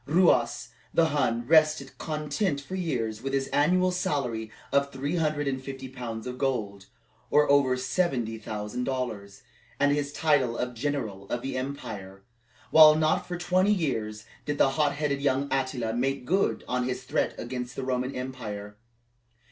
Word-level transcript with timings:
Ruas 0.07 0.69
the 0.91 1.09
Hun 1.09 1.45
rested 1.45 1.95
content 1.99 2.59
for 2.59 2.73
years 2.73 3.21
with 3.21 3.33
his 3.33 3.49
annual 3.49 3.91
salary 3.91 4.49
of 4.71 4.91
three 4.91 5.17
hundred 5.17 5.47
and 5.47 5.63
fifty 5.63 5.87
pounds 5.87 6.25
of 6.25 6.39
gold, 6.39 6.87
or 7.29 7.47
over 7.51 7.77
seventy 7.77 8.39
thousand 8.39 8.85
dollars, 8.85 9.43
and 9.79 9.91
his 9.91 10.11
title 10.11 10.57
of 10.57 10.73
General 10.73 11.29
of 11.29 11.43
the 11.43 11.55
Empire; 11.55 12.23
while 12.71 12.95
not 12.95 13.27
for 13.27 13.37
twenty 13.37 13.71
years 13.71 14.25
did 14.43 14.57
the 14.57 14.71
hot 14.71 14.93
headed 14.95 15.21
young 15.21 15.47
Attila 15.53 15.93
make 15.93 16.25
good 16.25 16.63
his 16.83 17.03
threat 17.03 17.35
against 17.37 17.75
the 17.75 17.83
Roman 17.83 18.31
power. 18.31 18.77